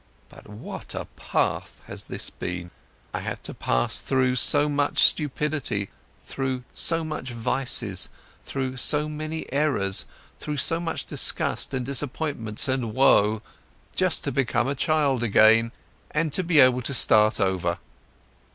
But 0.29 0.49
what 0.49 0.95
a 0.95 1.05
path 1.15 1.79
has 1.85 2.05
this 2.05 2.31
been! 2.31 2.71
I 3.13 3.19
had 3.19 3.43
to 3.43 3.53
pass 3.53 4.01
through 4.01 4.35
so 4.37 4.67
much 4.67 5.03
stupidity, 5.03 5.91
through 6.25 6.63
so 6.73 7.03
much 7.03 7.29
vice, 7.29 8.09
through 8.43 8.77
so 8.77 9.07
many 9.07 9.45
errors, 9.53 10.07
through 10.39 10.57
so 10.57 10.79
much 10.79 11.05
disgust 11.05 11.71
and 11.75 11.85
disappointments 11.85 12.67
and 12.67 12.95
woe, 12.95 13.43
just 13.95 14.23
to 14.23 14.31
become 14.31 14.67
a 14.67 14.73
child 14.73 15.21
again 15.21 15.71
and 16.09 16.33
to 16.33 16.43
be 16.43 16.59
able 16.59 16.81
to 16.81 16.95
start 16.95 17.39
over. 17.39 17.77